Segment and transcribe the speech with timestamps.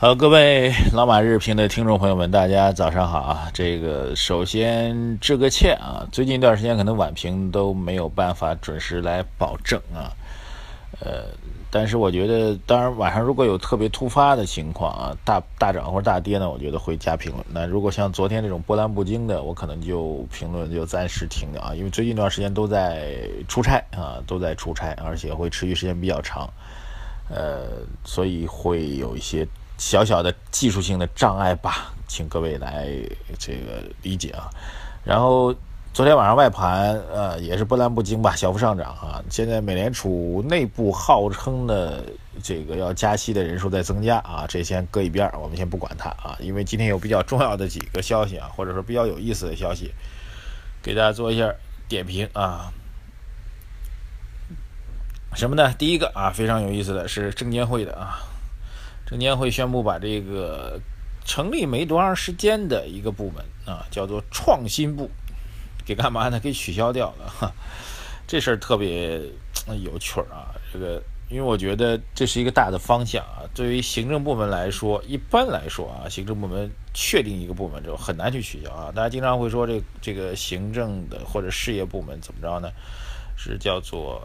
[0.00, 3.50] 好，各位老马日评的听众朋友们，大家早上好啊！
[3.52, 10.08] 这个首先致个歉啊，最近一段时间可能晚评都没有办法准时来保证啊。
[11.00, 11.24] 呃，
[11.70, 17.44] 但是我觉得，当然晚上如果有特别突发的情况啊，大大涨或者大跌呢，我觉得会加评论。
[17.52, 26.48] 那如果像昨天这种波澜不惊的，我可能就评论就暂时停掉啊，因为最近一段时间都在出差啊，都在出差，而且会持续时间比较长，
[27.28, 29.46] 呃，所以会有一些。
[29.80, 32.86] 小小的技术性的障碍吧，请各位来
[33.38, 34.50] 这个理解啊。
[35.02, 35.54] 然后
[35.94, 39.24] 昨天晚上外盘呃也是波澜不惊吧，小幅上涨啊。
[39.30, 42.04] 现在美联储内部号称的
[42.42, 46.36] 这个要加息的人数在增加啊，这先搁一边，我们先不管它啊。
[46.40, 49.90] 因为今天有比较重要的几个消息啊，或者说比较有意思的消息，
[50.82, 51.50] 给大家做一下
[51.88, 52.70] 点评啊。
[55.34, 55.72] 什么呢？
[55.78, 58.20] 第一个啊，非常有意思的是证监会的啊。
[59.10, 60.80] 证监会宣布把这个
[61.24, 65.10] 成立没多长时间的一个部门啊，叫做创新部，
[65.84, 66.38] 给干嘛呢？
[66.38, 67.28] 给取消掉了。
[67.28, 67.52] 哈，
[68.28, 69.20] 这事儿特别
[69.82, 70.54] 有趣儿啊。
[70.72, 73.42] 这个，因为我觉得这是一个大的方向啊。
[73.52, 78.92] 对于行政部门来说，一般来说啊，行政部门确定一个部门之后很难去取消啊。
[78.94, 82.70] 大家经常会说这这个行政的或者事业部门怎么着呢？
[83.42, 84.20] 是叫做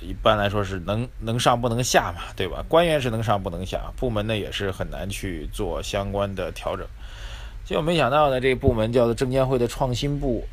[0.00, 2.64] 一般来说是能能上不能下嘛，对吧？
[2.68, 6.86] 官员是能上不能下，部门呢也是很难去做相关的调整。
[7.64, 10.44] 结果没想到呢，这个部门叫做证监会的创新部，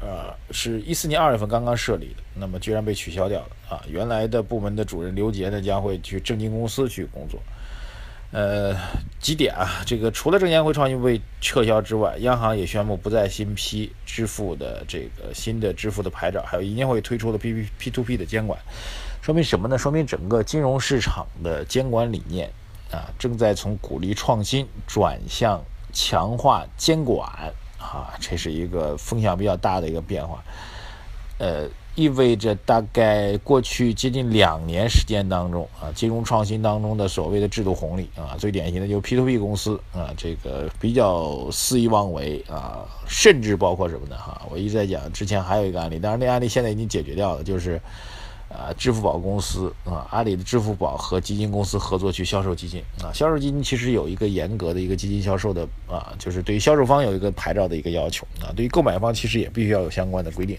[0.00, 3.82] 呃，是一四年二月份刚刚设立的，那么居然被取消掉了啊！
[3.88, 7.42] 原来的部门的主任刘杰呢将会去证金公司去工作。
[8.30, 8.76] 呃，
[9.18, 9.82] 几点啊？
[9.86, 18.60] 这个除了证监会创新部被撤销之外，央行也宣布不再新批支付的这个新的支付的牌照，还有银监会推出了 P P P to P 的监管，
[19.22, 19.78] 说明什么呢？
[19.78, 22.50] 说明整个金融市场的监管理念
[22.90, 25.64] 啊，正在从鼓励创新转向
[25.94, 27.26] 强化监管
[27.78, 30.44] 啊，这是一个风向比较大的一个变化，
[31.38, 31.66] 呃。
[31.98, 44.16] 意味着大概过去接近两年时间当中啊，金融创新当中的所谓的制度红利啊，最典型的就是 P2P 公司啊，这个比较肆意妄为啊，甚至包括什么呢？
[44.16, 47.80] 哈，我一直在讲，之前还有一个案例，当然那案例现在已经解决掉了，就是
[48.48, 60.56] 啊，支付宝公司啊，阿里的支付宝和基金公司合作去销售基金啊，销售基金其实有一个严格的一个基金销售的啊，就是对于销售方有一个牌照的一个要求啊，对于购买方其实也必须要有相关的规定。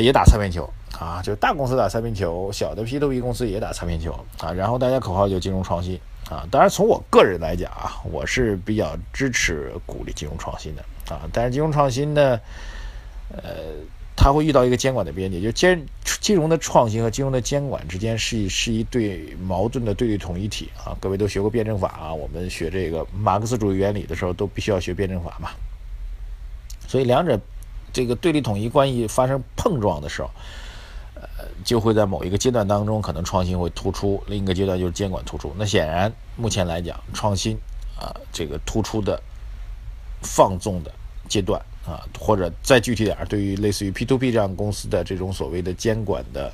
[0.00, 0.68] 也打擦边球
[0.98, 4.52] 啊，就是大公司打擦边球，小的 P2P 公司也打擦边球啊。
[4.52, 5.98] 然后大家口号就金融创新
[6.30, 6.46] 啊。
[6.50, 10.82] 当然，从我个人来讲啊，我是比较支持鼓励金融创新的
[11.14, 11.22] 啊。
[11.32, 12.40] 但是金融创新呢，
[13.30, 13.42] 呃，
[14.16, 15.86] 它会遇到一个监管的边界，就金
[16.20, 20.96] 金融的创新和金融的监管之间是是一对矛盾的对立统一体啊。
[21.00, 25.50] 各位都学过辩证法啊，我们学这个马克思主义原理的时候都必须要学辩证法嘛。
[26.88, 27.40] 所以两者。
[27.96, 30.28] 这个对立统一关系发生碰撞的时候，
[31.14, 31.24] 呃，
[31.64, 35.50] 就会在某一个阶段当中，可能创新会突出；另一个阶段就是监管突出。
[35.56, 37.56] 那显然，目前来讲，创新
[37.98, 39.18] 啊，这个突出的
[40.20, 40.92] 放纵的
[41.26, 46.52] 阶段啊，或者再具体点儿，对于类似于 P2P 这样公司的这种所谓的监管的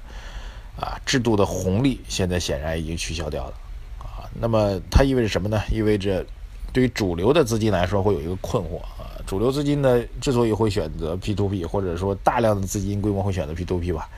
[0.77, 3.55] 啊制度的红利，现在显然已经取消掉了
[3.99, 4.31] 啊。
[4.41, 5.61] 那么它意味着什么呢？
[5.73, 6.25] 意味着
[6.73, 9.11] 对于主流的资金来说，会有一个困惑啊。
[9.27, 14.09] 主流资金呢，之所以会选择 P2P，或者说大量的资金规模会选择 P2P 吧，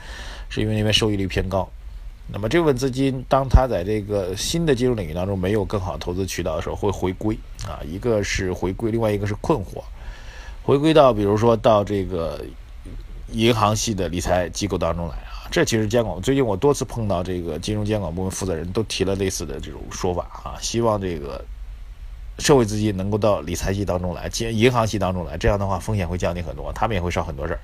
[0.49, 1.67] 是因为那边收益率偏高。
[2.27, 9.83] 那么这部分资金，当它在这个新的金融领域当中没有更好的投资渠道的时候，会回归啊，一个是回归，另外一个是困惑，
[10.63, 12.43] 回归到比如说到这个
[13.31, 15.45] 银行系的理财机构当中来啊。
[15.51, 21.45] 这其实监管，最近我多次碰到这个金融监管部门负责人都提了类似的这种说法啊，希望这个。
[22.39, 27.59] 社会资金能够到理财系当中来，进银行系当中来，这样的话风险会降低很多，他们也会少很多事儿。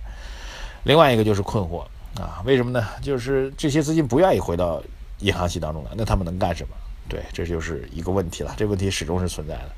[0.83, 1.81] 另外一个就是困惑
[2.19, 2.85] 啊，为什么呢？
[3.01, 4.81] 就是这些资金不愿意回到
[5.19, 6.75] 银行系当中来，那他们能干什么？
[7.07, 8.53] 对，这就是一个问题了。
[8.57, 9.71] 这问题始终是存在的。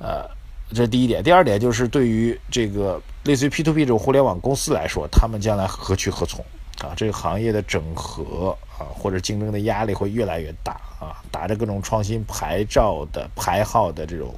[0.00, 0.28] 呃，
[0.70, 1.22] 这是第一点。
[1.22, 6.44] 第二点就是对于这个类似于 P to P 这种互联网公司来说，他们将来何去何从？
[6.80, 11.22] 啊，这个行业的整合啊，或者竞争的压力会越来越大啊。
[11.30, 14.34] 打着各种创新牌照的牌号的这种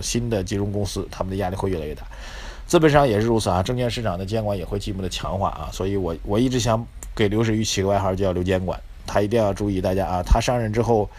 [0.00, 2.02] 新的金融公司，他们的压力会越来越大。
[2.66, 5.68] 资本上也是如此啊，证券市场的监管也会进一步的强化啊。
[5.72, 8.80] 所以我我一直想给刘士余起个外号叫刘监管。
[9.06, 11.10] 他一定要注意，大家啊，他上任之后，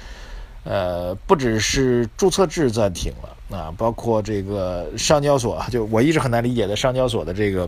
[0.63, 7.67] 呃，不只是注册制暂停了啊，包括这个上交所，就我一直很难理解的上交所的这个，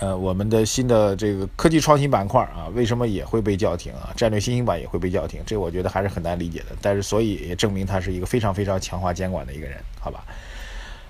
[0.00, 4.10] 呃，我们的新的这个科技创新板块啊，为什么也会被叫停啊？
[4.16, 6.66] 战略新兴板也会被叫停，这我觉得还是很难理解的。
[6.80, 10.24] 但是，所以也证明他是一个非常非常强化监管的一个人，好吧？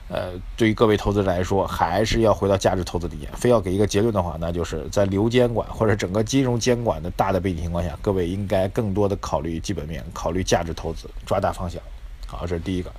[0.08, 3.30] 呃，对于各位投资者来说，还是要回到价值投资理念。
[3.34, 11.80] 非要给一个结论的话，那就是在流监管或者整个金融监管的大的背景情况下，各位应该更多的考虑基本面，考虑价值投资，抓大方向。
[12.26, 12.92] 好，这是第一个。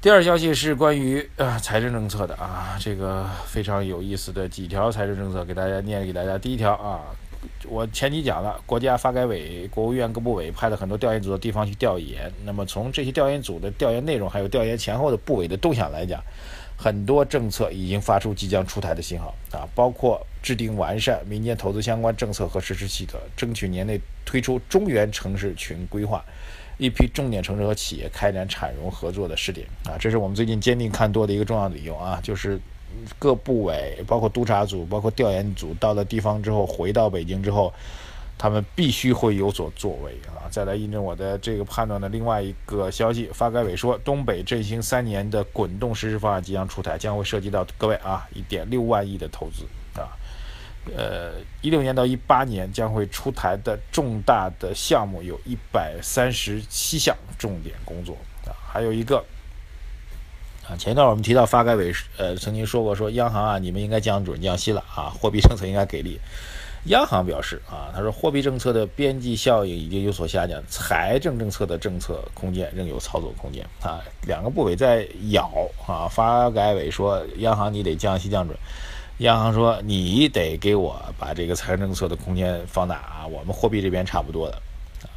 [0.00, 6.38] 第二消息是关于呃财政政策的啊，这个非常有意思的几条财政政策，给大家念给大家。
[6.38, 7.00] 第一条啊。
[7.68, 12.30] 我前期讲了，国家发改委、国务院各部委派了很多调研组到地方去调研。
[12.44, 16.22] 那么从这些调研组的调研内容，还有调研前后的部委的动向来讲，
[16.76, 26.24] 很多政策已经发出即将出台的信号啊，包括制定完善民间投资相关政策和实施细则，争取年内推出中原城市群规划，
[26.78, 32.58] 一批重点城市和企业开展产融合作的试点啊，这是我们最近坚定看多的一个重要理由啊，就是。
[33.18, 37.72] 各部委，包括督查组，包括调研组，到了地方之后，回到北京之后，
[38.38, 40.48] 他们必须会有所作为啊！
[40.50, 49.64] 再来印证我的这个判断的另外一个消息，发改委说，东北振兴三年的滚动实施方案即将出台，将会涉及到各位啊，一点六万亿的投资
[50.00, 50.08] 啊，
[50.96, 51.32] 呃，
[51.62, 59.24] 一六年到一八年将会出台的重大的项目有一百三十七项重点工作啊，还有一个。
[60.68, 66.20] 啊，前一段我们提到发改委呃曾经说过，说央行啊，你们应该降准降息了啊，货币政策应该给力。
[66.84, 74.00] 央行表示啊，他说货币政策的边际效应已经有所下降，财政政策的政策空间仍有操作空间啊。
[74.26, 75.50] 两个部委在咬
[75.86, 78.54] 啊，发改委说央行你得降息降准，
[79.18, 84.56] 央行说你得给我把这个财政政策的空间放大啊，我们货币这边差不多的。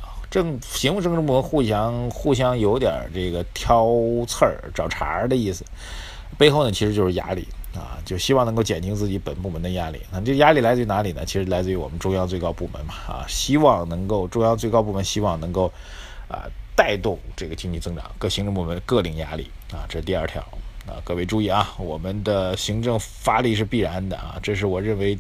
[0.02, 3.86] 啊政行政部门互相互相有点这个挑
[4.26, 5.66] 刺儿找茬儿的意思，
[6.38, 7.46] 背后呢其实就是压力
[7.76, 10.02] 啊，就希望能够减轻自己本部门的压力。
[10.10, 11.26] 那这压力来自于哪里呢？
[11.26, 15.70] 其实来自于我们中央最高部门嘛啊，希望能够中央最高部门希望能够
[16.30, 20.42] 啊带动这个经济增长，各行政部门各领压力啊，这是第二条
[20.88, 25.18] 啊，各位注意啊，我们的行政发力是必然的啊，这是我认为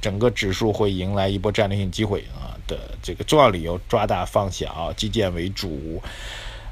[0.00, 2.54] 整个指数会迎来一波战略性机会啊。
[2.68, 6.02] 的这个重要理由，抓大放小，基建为主，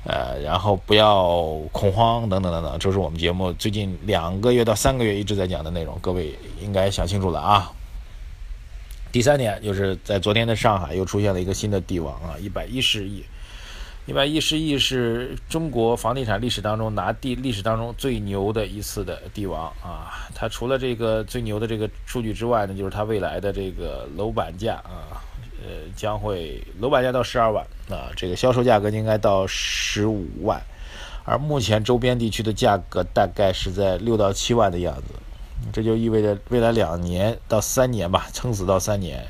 [0.04, 7.72] 呃，然后不要恐慌，等等等等，这是我们节目最近两个月到三个月一直在讲的内容，各位应该想清楚了啊。
[9.10, 13.24] 第三点就是在昨天的上海又出现了一个新的帝王啊，一百一十亿，
[14.06, 25.20] 一百一十亿是中国房地产历史当中拿地历史当中最牛的一次的帝王啊，它除了这个最牛的这个数据之外呢，就是它未来的这个楼板价啊。
[25.58, 30.62] 呃，将会楼板价到十二万啊，这个销售价格应该到十五万，
[31.24, 35.14] 而目前周边地区的价格大概是在六到七万的样子，
[35.72, 39.26] 这就意味着未来两年到三年吧，撑死到三年，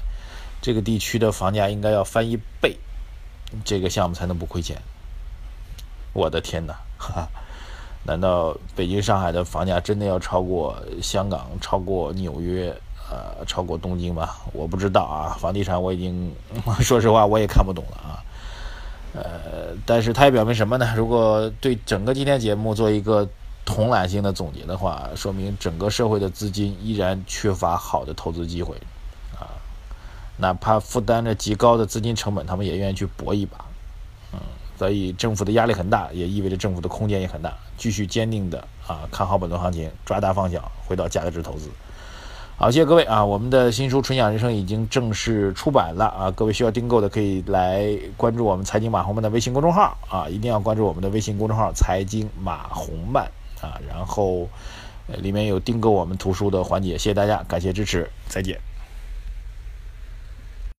[0.61, 2.77] 这个地区的房价应该要翻一倍，
[3.65, 4.81] 这个项目才能不亏钱。
[6.13, 7.29] 我的天哪，哈哈，
[8.05, 12.75] 难道北京、上海的房价真的要超过香港、超过纽约？
[13.09, 14.31] 呃，超过东京吗？
[14.53, 15.37] 我不知道啊。
[15.39, 16.35] 房地产我已经，
[16.83, 18.19] 说实话我也看不懂了啊。
[19.15, 20.93] 呃，但是它也表明什么呢？
[20.97, 23.29] 如果对整个今天节目做一个
[23.65, 28.77] 统揽性的总结的话，说明整个社会的资金依然缺乏好的投资机会。
[30.39, 33.65] 哪怕负担着极高的资金成本，他们也愿意去搏一把。
[34.33, 34.41] 嗯，
[34.79, 37.53] 所以政府的压力很大，也意味着政府的空间也很大。
[37.77, 41.71] 继续坚定的啊，看好本轮行情，抓大放小，回到价值投资。
[42.59, 43.23] 好，谢谢各位啊！
[43.23, 46.31] 我们的新书《纯享人生》已经正式出版了啊！
[46.31, 50.27] 各位需要订购的可以来关注我们财经马红漫的微信公众号啊！
[50.27, 53.77] 一定要关注我们的微信公众号“财经马红漫”啊！
[53.87, 54.49] 然后
[55.19, 58.59] 里面有订购我们图书的环节，谢谢大家，感谢支持，再见。